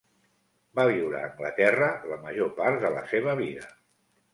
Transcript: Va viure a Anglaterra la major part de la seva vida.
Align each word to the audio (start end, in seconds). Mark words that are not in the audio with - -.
Va 0.79 0.85
viure 0.93 1.21
a 1.21 1.29
Anglaterra 1.29 1.93
la 2.15 2.21
major 2.27 2.53
part 2.59 2.85
de 2.87 2.97
la 3.01 3.09
seva 3.17 3.41
vida. 3.47 3.75